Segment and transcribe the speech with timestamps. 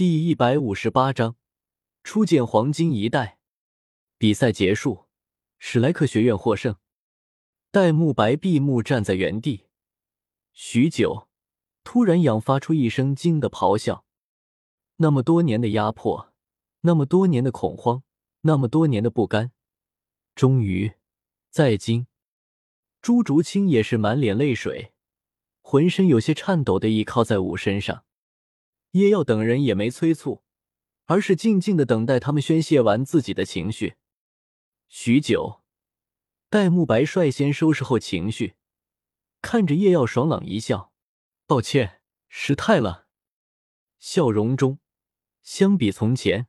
[0.00, 1.36] 第一百五十八章
[2.02, 3.38] 初见黄金一代。
[4.16, 5.04] 比赛结束，
[5.58, 6.76] 史莱克学院获胜。
[7.70, 9.66] 戴沐白闭目站在原地，
[10.54, 11.28] 许久，
[11.84, 14.06] 突然仰发出一声惊的咆哮。
[14.96, 16.32] 那么多年的压迫，
[16.80, 18.02] 那么多年的恐慌，
[18.40, 19.52] 那么多年的不甘，
[20.34, 20.94] 终于，
[21.50, 22.06] 在今，
[23.02, 24.94] 朱竹清也是满脸泪水，
[25.60, 28.06] 浑身有些颤抖的倚靠在武身上。
[28.92, 30.42] 叶耀等人也没催促，
[31.04, 33.94] 而是静静的等待他们宣泄完自己的情绪。
[34.88, 35.62] 许久，
[36.48, 38.54] 戴沐白率先收拾后情绪，
[39.40, 40.92] 看着叶耀爽朗一笑
[41.46, 43.06] ：“抱歉，失态了。”
[44.00, 44.80] 笑容中，
[45.42, 46.48] 相比从前，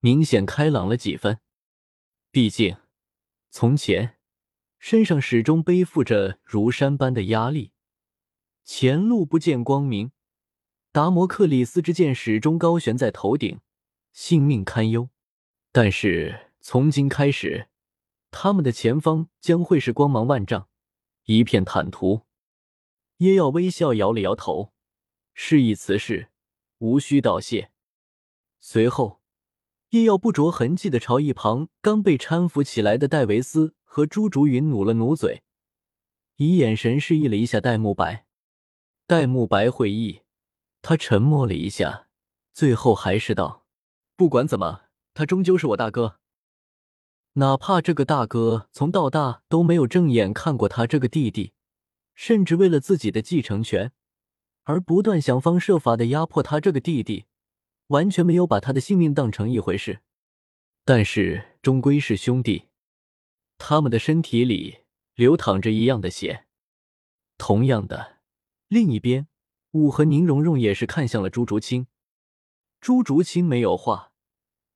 [0.00, 1.38] 明显开朗了几分。
[2.32, 2.76] 毕竟，
[3.50, 4.18] 从前
[4.80, 7.72] 身上始终背负着如山般的压力，
[8.64, 10.10] 前路不见光明。
[10.96, 13.60] 达摩克里斯之剑始终高悬在头顶，
[14.14, 15.10] 性命堪忧。
[15.70, 17.68] 但是从今开始，
[18.30, 20.70] 他们的前方将会是光芒万丈，
[21.26, 22.22] 一片坦途。
[23.18, 24.72] 叶耀微笑摇了摇头，
[25.34, 26.30] 示意此事
[26.78, 27.70] 无需道谢。
[28.58, 29.20] 随后，
[29.90, 35.42] 叶耀不着痕迹的朝一旁刚被搀扶起来的戴维斯和朱竹云努了努嘴，
[36.36, 38.24] 以眼神示意了一下戴沐白。
[39.06, 40.22] 戴沐白会意。
[40.88, 42.06] 他沉默了一下，
[42.52, 43.66] 最后还是道
[44.14, 44.82] ：“不管怎么，
[45.14, 46.20] 他终究是我大哥。
[47.32, 51.54] 哪怕这个大哥从到大都没有正眼看过他这个弟弟，
[52.14, 53.90] 甚至为了自己的继承权
[54.62, 57.24] 而不断想方设法的压迫他这个弟弟，
[57.88, 60.02] 完全没有把他的性命当成一回事。
[60.84, 62.68] 但是终归是兄弟，
[63.58, 64.84] 他们的身体里
[65.16, 66.46] 流淌着一样的血。
[67.36, 68.18] 同样的，
[68.68, 69.26] 另一边。”
[69.76, 71.86] 武和宁荣荣也是看向了朱竹清，
[72.80, 74.10] 朱竹清没有话，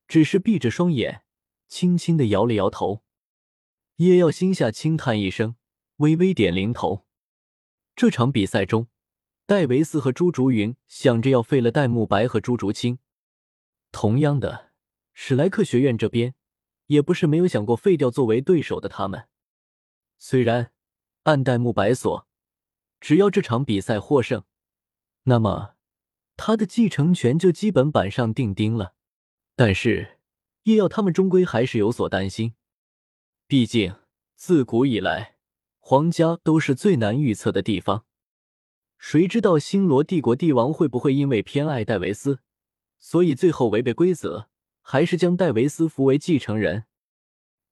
[0.07, 1.23] 只是闭着双眼，
[1.69, 3.03] 轻轻的摇了摇头。
[3.97, 5.57] 叶耀心下轻叹一声，
[5.97, 7.07] 微微点零头。
[7.97, 8.89] 这场比赛中，
[9.47, 12.99] 戴维斯和朱竹云想着要废了戴沐白和朱竹清，
[13.91, 14.73] 同样的，
[15.15, 16.35] 史莱克学院这边
[16.87, 19.29] 也不是没有想过废掉作为对手的他们。
[20.19, 20.73] 虽然
[21.23, 22.29] 按戴沐白所，
[23.01, 24.45] 只要这场比赛获胜。
[25.25, 25.75] 那么，
[26.37, 28.95] 他的继承权就基本板上钉钉了。
[29.55, 30.19] 但是，
[30.63, 32.55] 叶耀他们终归还是有所担心。
[33.47, 33.95] 毕竟，
[34.35, 35.37] 自古以来，
[35.79, 38.05] 皇家都是最难预测的地方。
[38.97, 42.41] 谁知道星罗帝国帝王会不会因为偏爱戴维斯，
[42.99, 44.49] 所以最后违背规则，
[44.83, 46.85] 还是将戴维斯扶为继承人？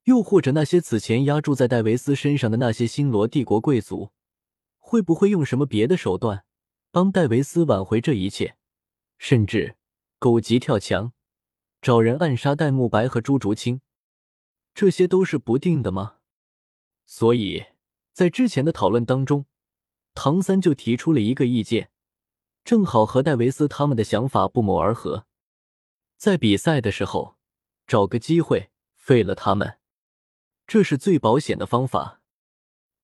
[0.05, 4.11] 又或者那些此前压住在戴维斯身上的那些星罗帝国贵族，
[4.79, 6.45] 会不会用什么别的手段？
[6.91, 8.57] 帮戴维斯挽回这一切，
[9.19, 9.77] 甚至
[10.19, 11.13] 狗急跳墙，
[11.83, 13.83] 找人暗杀戴沐白和朱竹清，
[14.75, 16.17] 这些都是不定的吗？
[17.05, 17.67] 所以
[18.13, 19.45] 在之前的讨论当中，
[20.15, 21.91] 唐三就提出了一个意见，
[22.65, 25.27] 正好和戴维斯他们的想法不谋而合，
[26.17, 27.37] 在比赛的时候
[27.87, 29.79] 找个机会废了他们，
[30.67, 32.23] 这是最保险的方法。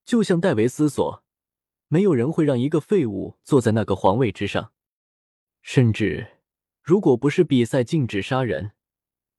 [0.05, 1.24] 就像戴维斯所。
[1.89, 4.73] 没有人会让一个废物坐在那个皇位之上，
[5.63, 6.39] 甚至
[6.83, 8.73] 如果不是比赛禁止杀人，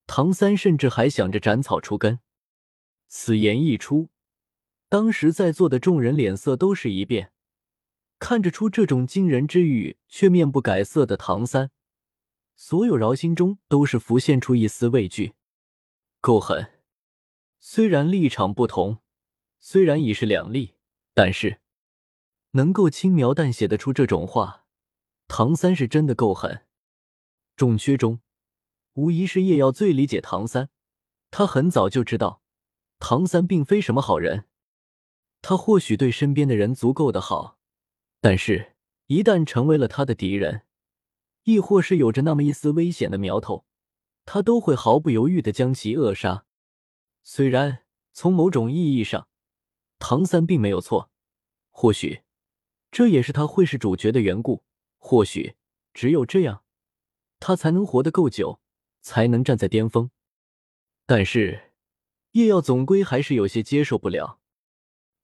[0.08, 2.20] 唐三甚至还想着斩草除根。
[3.08, 4.10] 此言一出，
[4.90, 7.32] 当时在座的众人脸色都是一变，
[8.20, 11.72] 看着出这种惊人之语却面不改色的唐三，
[12.56, 15.34] 所有饶心中都是浮现出一丝畏惧。
[16.22, 16.72] 够狠！
[17.60, 19.00] 虽然立场不同，
[19.60, 20.76] 虽然已是两立，
[21.14, 21.60] 但是。
[22.56, 24.64] 能够轻描淡写的出这种话，
[25.28, 26.66] 唐三是真的够狠。
[27.58, 28.22] 众缺中，
[28.94, 30.70] 无疑是叶耀最理解唐三。
[31.32, 32.42] 他很早就知道，
[32.98, 34.46] 唐三并非什么好人。
[35.42, 37.58] 他或许对身边的人足够的好，
[38.22, 38.76] 但是，
[39.08, 40.62] 一旦成为了他的敌人，
[41.44, 43.66] 亦或是有着那么一丝危险的苗头，
[44.24, 46.46] 他都会毫不犹豫的将其扼杀。
[47.22, 49.28] 虽然从某种意义上，
[50.00, 51.12] 唐三并没有错，
[51.70, 52.22] 或许。
[52.96, 54.64] 这也是他会是主角的缘故。
[54.98, 55.56] 或许
[55.94, 56.64] 只有这样，
[57.42, 58.62] 他才能活得够久，
[59.02, 60.12] 才能站在巅峰。
[61.06, 61.74] 但是
[62.32, 64.40] 叶耀总归还是有些接受不了。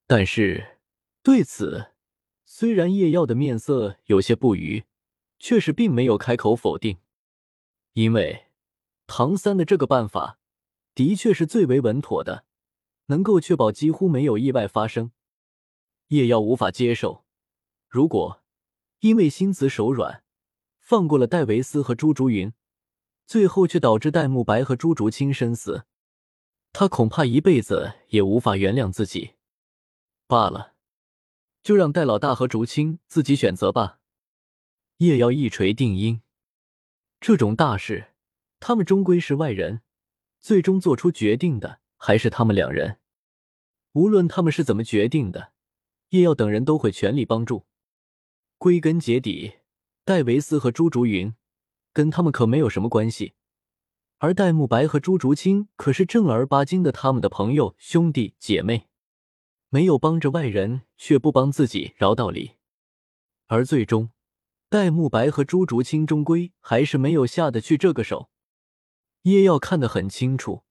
[0.05, 0.79] 但是
[1.23, 1.93] 对此，
[2.43, 4.83] 虽然叶耀的面色有些不愉，
[5.39, 6.97] 却是并没有开口否定，
[7.93, 8.47] 因为
[9.07, 10.39] 唐三的这个办法
[10.93, 12.43] 的确是最为稳妥的，
[13.05, 15.13] 能够确保几乎没有意外发生。
[16.09, 17.23] 叶耀无法接受。
[17.91, 18.41] 如果
[18.99, 20.23] 因为心慈手软，
[20.79, 22.53] 放过了戴维斯和朱竹云，
[23.25, 25.83] 最后却导致戴沐白和朱竹清身死，
[26.71, 29.33] 他恐怕一辈子也无法原谅自己。
[30.25, 30.73] 罢了，
[31.61, 33.99] 就让戴老大和竹清自己选择吧。
[34.99, 36.21] 叶瑶一锤定音，
[37.19, 38.13] 这种大事，
[38.61, 39.81] 他们终归是外人，
[40.39, 42.99] 最终做出决定的还是他们两人。
[43.91, 45.51] 无论他们是怎么决定的，
[46.11, 47.65] 叶耀等人都会全力帮助。
[48.61, 49.53] 归根结底，
[50.05, 51.33] 戴维斯和朱竹云
[51.93, 53.33] 跟他们可没有什么关系，
[54.19, 58.87] 而戴沐白和朱竹清可是正儿八经的他们的朋友、兄弟姐妹，
[59.69, 62.57] 没有帮着外人却不帮自己，饶道理。
[63.47, 64.11] 而最终，
[64.69, 68.29] 戴沐白和朱竹清终归还是没有下得去这个手。
[69.23, 70.61] 叶耀看得很清楚。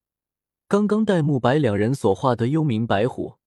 [0.68, 3.38] 刚刚戴沐白两人所画的幽冥白虎，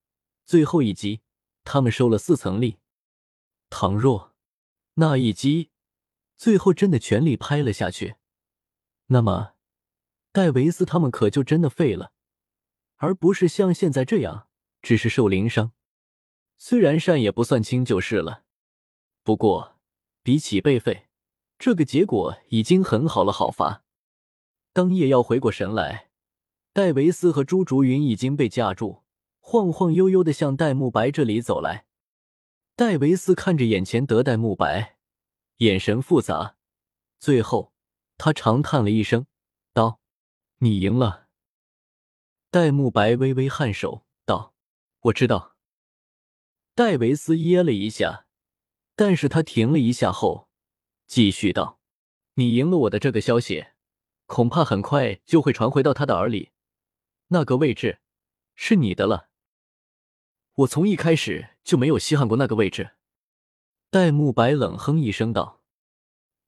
[0.43, 1.21] 最后一击，
[1.63, 2.79] 他们收了四层力。
[3.69, 4.32] 倘若
[4.95, 5.71] 那一击
[6.37, 8.15] 最后真的全力拍了下去，
[9.07, 9.53] 那么
[10.31, 12.11] 戴维斯他们可就真的废了，
[12.97, 14.47] 而不是像现在这样
[14.81, 15.71] 只是受灵伤。
[16.57, 18.43] 虽然善也不算轻就是了，
[19.23, 19.77] 不过
[20.21, 21.07] 比起被废，
[21.57, 23.31] 这个结果已经很好了。
[23.31, 23.83] 好伐？
[24.71, 26.09] 当叶耀回过神来。
[26.71, 29.03] 戴维斯和朱竹云已经被架住，
[29.39, 31.85] 晃晃悠悠的向戴沐白这里走来。
[32.75, 34.97] 戴维斯看着眼前的戴沐白，
[35.57, 36.55] 眼神复杂，
[37.19, 37.71] 最后
[38.17, 39.27] 他长叹了一声，
[39.73, 39.99] 道
[40.57, 41.27] ：“你赢了。”
[42.49, 44.55] 戴沐白微微颔首，道
[45.01, 45.55] ：“我知道。”
[46.73, 48.25] 戴维斯噎了一下，
[48.95, 50.49] 但是他停了一下后，
[51.05, 51.79] 继续道
[52.33, 53.67] ：“你赢了我的这个消息，
[54.25, 56.49] 恐怕很快就会传回到他的耳里。”
[57.29, 57.99] 那个位置
[58.55, 59.29] 是你的了。
[60.55, 62.91] 我从一开始就没有稀罕过那个位置。
[63.89, 65.61] 戴沐白冷哼一声道。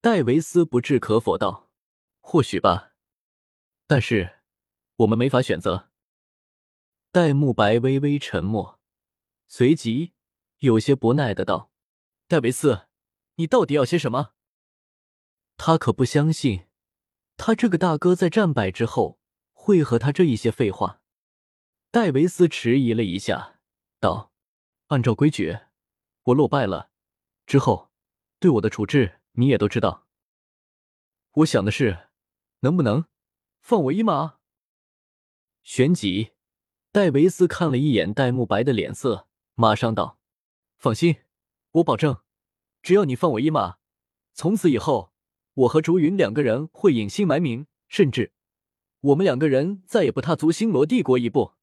[0.01, 1.69] 戴维斯不置可否道
[2.21, 2.93] ：“或许吧，
[3.87, 4.39] 但是
[4.97, 5.89] 我们没法选择。”
[7.11, 8.79] 戴沐白微微沉默，
[9.47, 10.13] 随即
[10.59, 11.71] 有些不耐的道
[12.27, 12.87] ：“戴维斯，
[13.35, 14.33] 你到底要些什么？”
[15.57, 16.65] 他可不相信，
[17.37, 19.19] 他这个大哥在战败之后。
[19.67, 21.01] 会和他这一些废话？
[21.89, 23.61] 戴维斯迟疑了一下，
[23.99, 24.31] 道
[24.95, 25.59] ：“按照规矩，
[26.23, 26.89] 我落败了
[27.45, 27.91] 之后，
[28.39, 30.07] 对我的处置你也都知道。
[31.33, 32.07] 我想的是，
[32.61, 33.03] 能不能
[33.59, 34.37] 放我一马？”
[35.63, 36.31] 旋即，
[36.93, 40.17] 戴维斯看了一眼戴沐白的脸色，马上道
[40.79, 41.17] ：“放心，
[41.71, 42.21] 我保证，
[42.81, 43.79] 只要你放我一马，
[44.31, 45.11] 从此以后，
[45.55, 48.31] 我和竹云两个人会隐姓埋名，甚至……”
[49.11, 51.54] 我们两个人再也不踏足星罗帝国一步，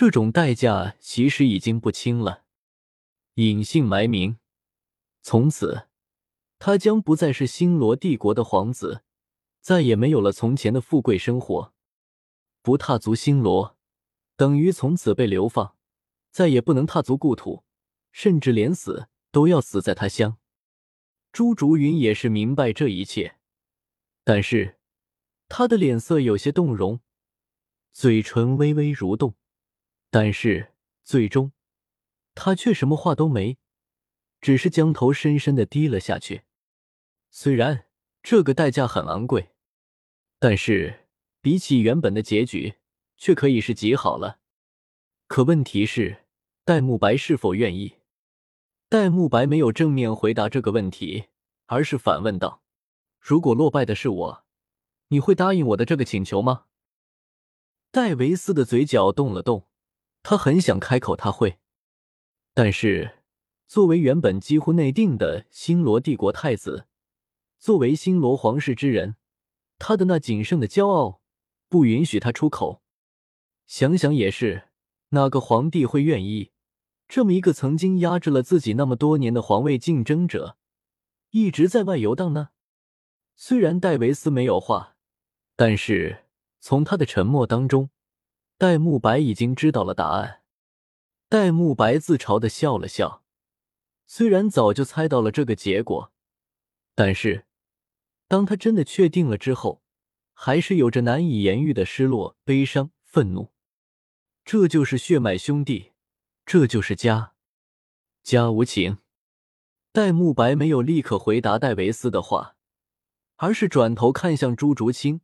[0.00, 2.44] 这种代价其实已经不轻了。
[3.34, 4.38] 隐姓埋名，
[5.22, 5.88] 从此
[6.60, 9.02] 他将不再是星罗帝国的皇子，
[9.60, 11.74] 再也没有了从前的富贵生活。
[12.62, 13.76] 不踏足星罗，
[14.36, 15.74] 等于从此被流放，
[16.30, 17.64] 再也不能踏足故土，
[18.12, 20.38] 甚至连死都要死在他乡。
[21.32, 23.38] 朱竹云也是明白这一切，
[24.22, 24.78] 但是。
[25.48, 27.00] 他的脸色有些动容，
[27.92, 29.34] 嘴唇微微蠕动，
[30.10, 30.72] 但是
[31.04, 31.52] 最终
[32.34, 33.58] 他却什么话都没，
[34.40, 36.42] 只是将头深深的低了下去。
[37.30, 37.86] 虽然
[38.22, 39.50] 这个代价很昂贵，
[40.38, 41.08] 但是
[41.40, 42.76] 比起原本的结局，
[43.16, 44.38] 却可以是极好了。
[45.26, 46.24] 可问题是，
[46.64, 47.96] 戴沐白是否愿意？
[48.88, 51.26] 戴沐白没有正面回答这个问题，
[51.66, 52.62] 而是反问道
[53.20, 54.44] ：“如果落败的是我？”
[55.10, 56.64] 你会答应我的这个请求吗？
[57.90, 59.67] 戴维斯的嘴角动了动，
[60.22, 61.58] 他很想开口，他会，
[62.54, 63.18] 但是
[63.66, 66.86] 作为原本几乎内定的星罗帝国太子，
[67.58, 69.16] 作为星罗皇室之人，
[69.78, 71.20] 他的那仅剩的骄傲
[71.68, 72.82] 不允许他出口。
[73.66, 74.68] 想想也是，
[75.10, 76.52] 哪个皇帝会愿意
[77.06, 80.56] 这么一个曾经压制了自己那么多年的皇位竞争者，
[81.30, 82.50] 一直在外游荡呢？
[83.34, 84.96] 虽然戴维斯没有话。
[85.60, 86.24] 但是
[86.60, 87.90] 从他的沉默当中，
[88.58, 90.42] 戴沐白已经知道了答案。
[91.28, 93.22] 戴沐白自嘲的笑了笑，
[94.08, 96.12] 虽然早就猜到了这个结果，
[96.96, 97.46] 但是
[98.26, 99.84] 当他真的确定了之后，
[100.34, 103.52] 还是有着难以言喻的失落、悲伤、愤怒。
[104.44, 105.92] 这就是血脉兄弟，
[106.44, 107.34] 这就是家，
[108.24, 108.98] 家无情。
[109.92, 112.56] 戴沐白没有立刻回答戴维斯的话，
[113.36, 115.20] 而是转头看向朱竹清。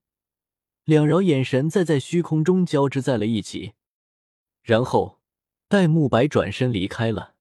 [0.85, 3.73] 两人眼神再在虚空中交织在了一起，
[4.63, 5.21] 然后
[5.69, 7.35] 戴沐白转身离开了。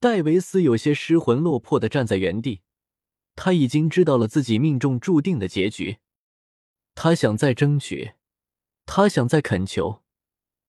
[0.00, 2.62] 戴维斯有些失魂落魄的站在原地，
[3.36, 5.98] 他已经知道了自己命中注定的结局。
[6.94, 8.14] 他想再争取，
[8.86, 10.02] 他想再恳求，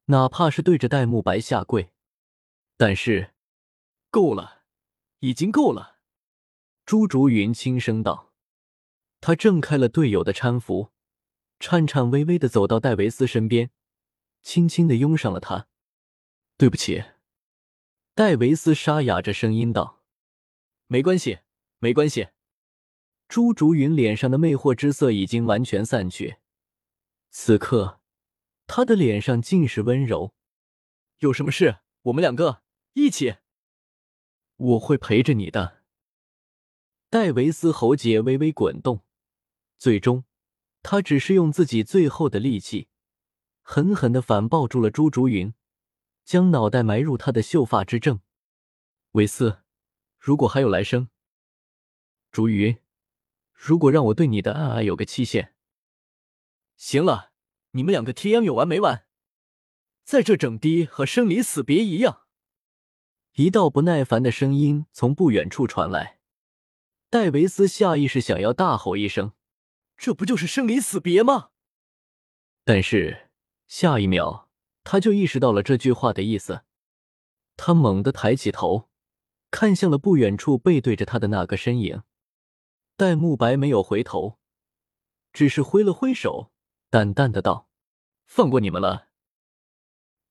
[0.05, 1.91] 哪怕是对着戴沐白下跪。
[2.77, 3.33] 但是，
[4.11, 4.61] 够了，
[5.19, 5.97] 已经够了。
[6.85, 8.31] 朱竹云轻声道。
[9.21, 10.91] 他挣开了队友的搀扶，
[11.59, 13.69] 颤颤巍巍的走到戴维斯身边，
[14.41, 15.67] 轻轻的拥上了他。
[16.57, 17.03] 对不起，
[18.13, 20.03] 戴维斯沙哑着声音道。
[20.87, 21.39] 没关系，
[21.79, 22.29] 没关系。
[23.27, 26.37] 朱竹云脸上的魅惑之色已经完全散去，
[27.29, 28.01] 此刻
[28.65, 30.33] 他的脸上尽是温柔。
[31.19, 32.63] 有什么事，我们两个
[32.93, 33.35] 一起。
[34.55, 35.83] 我会陪着你的。
[37.09, 39.03] 戴维斯喉结微微滚动，
[39.77, 40.23] 最终，
[40.81, 42.87] 他只是用自己最后的力气，
[43.61, 45.53] 狠狠的反抱住了朱竹云，
[46.23, 48.19] 将脑袋埋入他的秀发之正。
[49.11, 49.59] 韦斯，
[50.17, 51.09] 如果还有来生，
[52.31, 52.77] 竹云。
[53.53, 55.53] 如果让我对你的爱爱有个期限，
[56.77, 57.33] 行了，
[57.71, 59.05] 你们两个 T M 有完没完？
[60.05, 62.21] 在这整的和生离死别一样。
[63.33, 66.19] 一道不耐烦的声音从不远处传来，
[67.09, 69.33] 戴维斯下意识想要大吼一声
[69.99, 71.49] ：“这不就是生离死别吗？”
[72.63, 73.29] 但是
[73.67, 74.49] 下一秒
[74.83, 76.63] 他就意识到了这句话的意思，
[77.57, 78.89] 他猛地抬起头，
[79.51, 82.03] 看向了不远处背对着他的那个身影。
[82.95, 84.39] 戴沐白没有回头，
[85.33, 86.51] 只是挥了挥手，
[86.89, 87.69] 淡淡的道
[88.25, 89.09] ：“放过你们了。”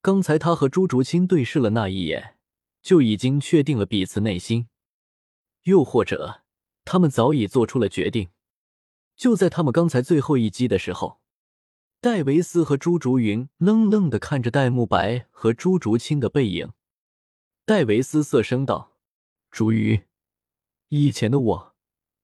[0.00, 2.38] 刚才他和朱竹清对视了那一眼，
[2.82, 4.68] 就已经确定了彼此内心，
[5.64, 6.42] 又或者
[6.84, 8.30] 他们早已做出了决定。
[9.18, 11.20] 就在他们刚才最后一击的时候，
[12.00, 16.72] 戴维斯和朱竹云愣愣的看着戴沐白和朱竹清的背影。
[17.66, 18.96] 戴维斯涩声道
[19.50, 20.06] ：“竹云，
[20.88, 21.74] 以前的我。”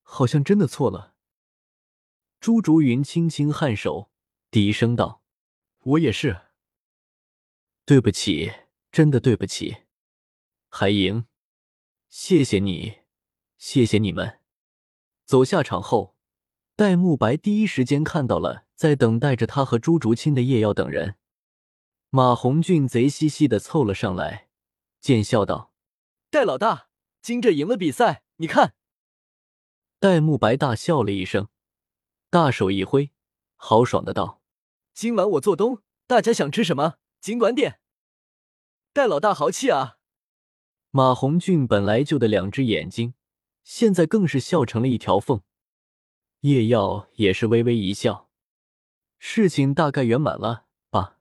[0.07, 1.15] 好像真的错了。
[2.39, 4.11] 朱竹云轻轻颔首，
[4.51, 5.23] 低声道
[5.81, 6.43] ：“我也是，
[7.87, 8.53] 对不起，
[8.93, 9.79] 真的对不起。”
[10.69, 11.25] 海莹，
[12.09, 12.99] 谢谢你，
[13.57, 14.41] 谢谢你们。
[15.25, 16.14] 走下场后，
[16.77, 21.15] 戴沐白第一时间看到了在等待着他和朱竹清的叶耀等人。
[22.11, 24.49] 马红俊贼兮兮的凑了上来，
[25.01, 25.73] 贱笑道
[26.31, 26.89] ：“戴老大，
[27.23, 28.75] 金着赢了比赛，你看。”
[30.01, 31.47] 戴沐白大笑了一声，
[32.29, 33.13] 大手一挥，
[33.55, 34.43] 豪爽的道
[34.93, 37.79] ：“今晚我做东，大家想吃什么尽管点。”
[38.93, 39.99] 戴老大豪气啊！
[40.91, 43.15] 马红俊本来就的两只眼睛，
[43.63, 45.41] 现在更是笑成了一条缝。
[46.45, 48.29] 叶耀也是微微一笑，
[49.19, 51.17] 事情大概圆满了吧？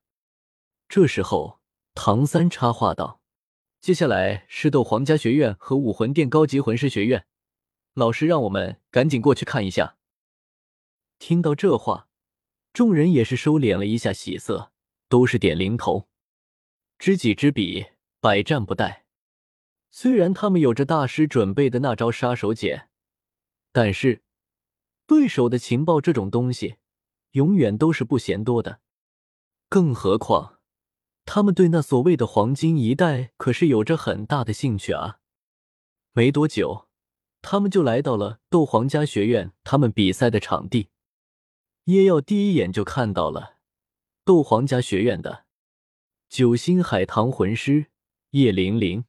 [0.89, 1.61] 这时候，
[1.93, 3.21] 唐三插话道
[3.79, 7.25] ：“接下来是斗皇家学院和武魂殿高级魂师学院。”
[7.95, 9.95] 老师让我们赶紧过去看一下。
[11.19, 12.09] 听到这话，
[12.73, 14.73] 众人也是收敛了一下喜色，
[15.07, 16.09] 都是点零头。
[16.99, 17.85] 知己知彼，
[18.19, 19.03] 百战不殆。
[19.89, 22.87] 虽然他们有着大师准备的那招杀手锏，
[23.71, 24.21] 但是
[25.05, 26.75] 对手的情报这种东西，
[27.31, 28.79] 永远都是不嫌多的。
[29.69, 30.59] 更何况，
[31.25, 35.19] 他们对那所谓的黄金一代可是有着很大的兴趣啊。
[36.13, 36.87] 没多久。
[37.45, 40.87] 他们就来到了斗皇家学院他们比赛的场地。
[41.83, 43.57] 叶耀第一眼就看到了
[44.23, 45.43] 斗皇家学院的
[46.29, 47.87] 九星海棠魂师
[48.29, 49.03] 叶玲玲。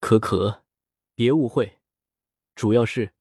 [0.00, 0.64] 可可，
[1.14, 1.80] 别误会，
[2.54, 3.12] 主要是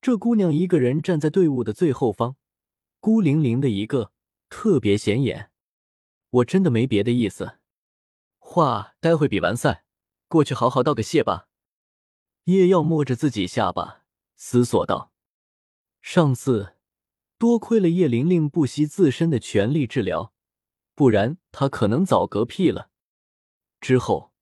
[0.00, 2.36] 这姑娘一个人站在队伍的最后方，
[3.00, 4.12] 孤零零的一个，
[4.48, 5.50] 特别显眼。
[6.30, 7.58] 我真的没别的意思。
[8.38, 9.84] 话待会比完赛
[10.28, 11.48] 过去好好道个谢吧。
[12.44, 14.04] 叶耀摸着自己下巴，
[14.36, 15.12] 思索道
[16.00, 16.74] ：“上次
[17.36, 20.32] 多亏了叶玲玲不惜自身的全力治疗，
[20.94, 22.90] 不然他可能早嗝屁了。
[23.80, 24.32] 之后，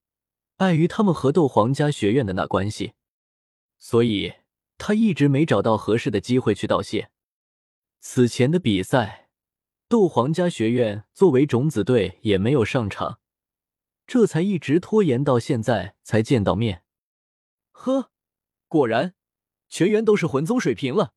[0.56, 2.92] 碍于他们和斗皇家学院的那关系，
[3.78, 4.34] 所以
[4.78, 7.10] 他一直没找到合适的机会去道谢。
[8.00, 9.28] 此前的比赛，
[9.88, 13.20] 斗皇家学院作为种子队也没有上场，
[14.06, 16.82] 这才一直拖延到现在才见到面。”
[17.72, 18.10] 呵，
[18.68, 19.14] 果然，
[19.68, 21.14] 全员都是魂宗水平了，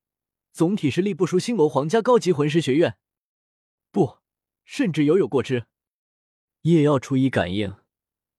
[0.52, 2.98] 总体实力不输星罗皇家高级魂师学院，
[3.90, 4.18] 不，
[4.64, 5.66] 甚至犹有过之。
[6.62, 7.76] 叶耀初一感应，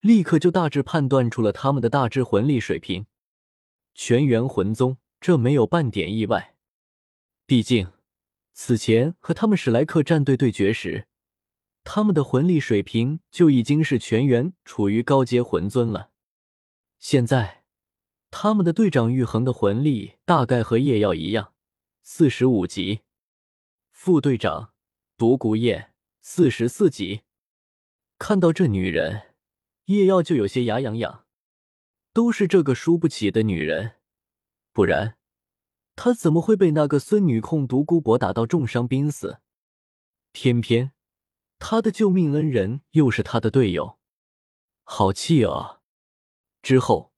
[0.02, 3.08] 立刻就大致判断出了他们的大致魂力水平。
[3.96, 6.58] 全员魂宗，这没有半点意外。
[7.46, 7.94] 毕竟，
[8.52, 11.08] 此前和他们史莱克战队对决时，
[11.86, 16.12] 他们的魂力水平就已经是全员处于高阶魂尊了。
[17.00, 17.60] 现在。
[18.34, 21.54] 他们的队长玉衡的魂力大概和叶耀一样，
[22.02, 23.02] 四十五级。
[23.92, 24.72] 副队长
[25.18, 27.24] 独孤雁，四十四级。
[28.18, 29.34] 看到这女人，
[29.88, 31.26] 叶耀就有些牙痒痒。
[32.14, 33.96] 都是这个输不起的女人，
[34.74, 35.18] 不然
[35.96, 39.40] 他怎么会被那个孙女控独孤博打到重伤濒死？
[40.32, 40.94] 偏偏
[41.60, 44.00] 他的救命恩人又是他的队友，
[44.84, 45.82] 好气啊！
[46.62, 47.12] 之后，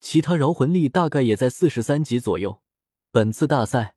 [0.00, 2.62] 其他饶魂力大概也在四十三级左右。
[3.10, 3.94] 本次大赛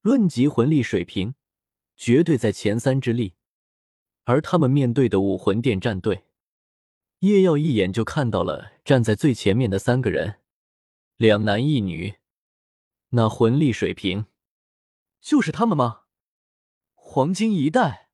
[0.00, 1.34] 论及魂力水平，
[1.96, 3.34] 绝对在前三之列。
[4.24, 6.24] 而他们面对的武魂殿战队。
[7.20, 10.40] 叶耀一眼就看到了站在最前面的三个人，
[11.16, 12.14] 两男一女，
[13.10, 14.26] 那魂力水平
[15.20, 16.02] 就是他们吗？
[16.94, 18.10] 黄金一代，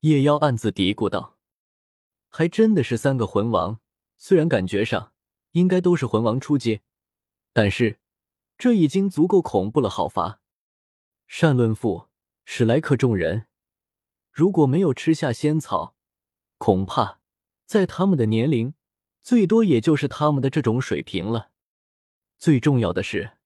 [0.00, 1.38] 夜妖暗自嘀咕道
[2.28, 3.80] ：“还真的是三个魂王，
[4.16, 5.12] 虽然感觉上
[5.52, 6.82] 应该都是魂王初阶，
[7.52, 8.00] 但是
[8.58, 9.88] 这已经足够恐怖了。
[9.88, 10.40] 好伐？
[11.26, 12.08] 善论父，
[12.44, 13.46] 史莱克众人，
[14.30, 15.96] 如果没有吃下仙草，
[16.58, 17.20] 恐怕……”
[17.66, 18.74] 在他们的年龄，
[19.22, 21.50] 最多也就是他们的这种水平了。
[22.38, 23.38] 最重要的是，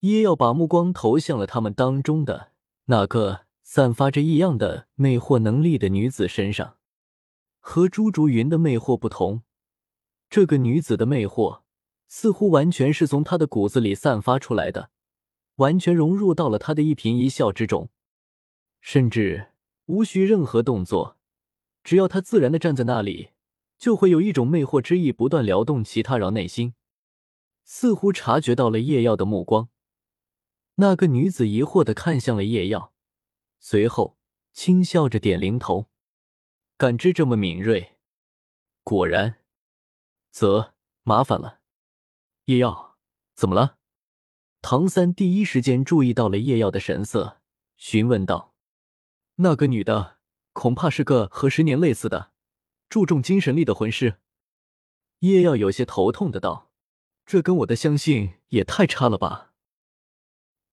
[0.00, 2.52] 耶要把目光投向了他们当中的
[2.84, 6.76] 那个散发着异样的魅惑能力的女子身上。
[7.58, 9.42] 和朱竹云的魅惑不同，
[10.30, 11.62] 这个女子的魅惑
[12.06, 14.90] 似乎完全是从她的骨子里散发出来的，
[15.56, 17.90] 完全融入到了她的一颦一笑之中，
[18.80, 19.48] 甚至
[19.86, 21.16] 无需任何动作。
[21.82, 23.30] 只要他自然的站在那里，
[23.76, 26.74] 就会有一种魅惑之意不断撩动其他人内心。
[27.64, 29.68] 似乎察觉到了叶耀的目光，
[30.80, 32.92] 那个女子疑惑的看向了叶耀，
[33.58, 34.16] 随后
[34.52, 35.86] 轻笑着点零头。
[36.76, 37.96] 感知这么敏锐，
[38.84, 39.40] 果然，
[40.30, 41.58] 则麻烦了。
[42.44, 42.96] 叶耀，
[43.34, 43.78] 怎么了？
[44.62, 47.40] 唐三第一时间注意到了叶耀的神色，
[47.76, 48.54] 询问道
[49.36, 50.18] ：“那个女的。”
[50.54, 52.32] 恐怕是个和十年类似的，
[52.88, 54.18] 注重精神力的魂师。
[55.20, 56.72] 叶耀有些头痛的道
[57.24, 59.47] ：“这跟我的相信也太差了吧。”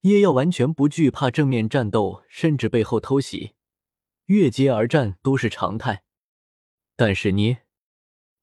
[0.06, 3.56] 叶耀完全不惧怕正面战斗，甚至背后偷袭、
[4.26, 6.04] 越阶而战都是常态。
[6.96, 7.58] 但是你，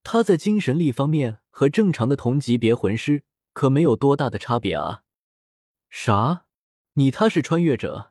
[0.03, 3.22] 他在精神力方面和正常的同级别魂师
[3.53, 5.05] 可没有多大的差别啊！
[5.88, 6.46] 啥？
[6.94, 8.11] 你他是穿越者？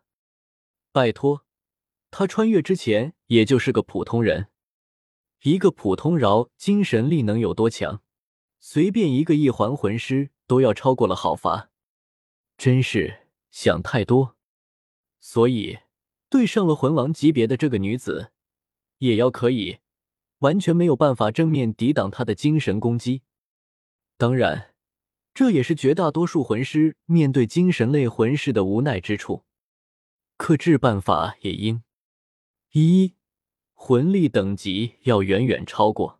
[0.93, 1.45] 拜托。
[2.09, 4.47] 他穿越之前也就是个普通人，
[5.41, 8.01] 一个普通饶精神力能有多强？
[8.61, 11.69] 随便一个一环魂师都要超过了好伐？
[12.57, 13.20] 真是
[13.51, 14.35] 想太多。
[15.19, 15.77] 所以
[16.29, 18.31] 对上了魂王级别的这个女子，
[18.97, 19.77] 也要可以
[20.39, 23.21] 完全没有办法正面抵挡她的精神攻击。
[24.17, 24.73] 当然，
[25.33, 29.43] 这也是绝大多数魂师面对精神类魂师的无奈之处。
[30.37, 31.83] 克制办法也应。
[32.71, 33.15] 一
[33.73, 36.19] 魂力等级要远远超过，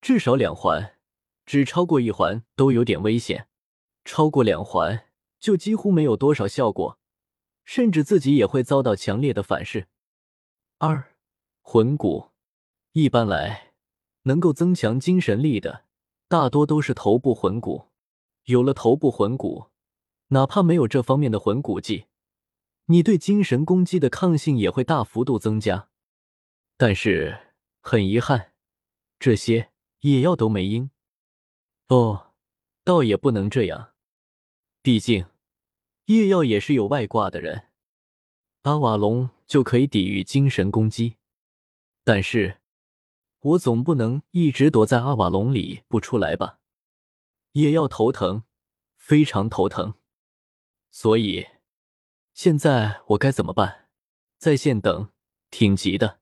[0.00, 0.98] 至少两环，
[1.44, 3.48] 只超过一环都有点危险，
[4.04, 5.05] 超过两环
[5.46, 6.98] 就几乎没有多少效果，
[7.64, 9.86] 甚至自己也会遭到强烈的反噬。
[10.78, 11.14] 二
[11.60, 12.32] 魂骨，
[12.90, 13.72] 一般来
[14.22, 15.84] 能够增强精神力的，
[16.26, 17.90] 大多都是头部魂骨。
[18.46, 19.66] 有了头部魂骨，
[20.30, 22.06] 哪怕没有这方面的魂骨技。
[22.86, 25.90] 你对精神攻击的抗性也会大幅度增加，
[26.76, 28.52] 但是很遗憾，
[29.20, 30.90] 这些也要都没应。
[31.86, 32.32] 哦，
[32.82, 33.92] 倒也不能这样，
[34.82, 35.24] 毕竟
[36.06, 37.68] 叶耀也是有外挂的人。
[38.62, 41.16] 阿瓦隆就可以抵御精神攻击，
[42.02, 42.60] 但是
[43.40, 46.58] 我总不能一直躲在阿瓦隆里不出来吧？
[47.52, 48.42] 叶耀头疼，
[48.96, 49.94] 非常头疼，
[50.90, 51.46] 所以。
[52.34, 53.88] 现在我该怎么办？
[54.36, 55.10] 在线等，
[55.50, 56.20] 挺急的。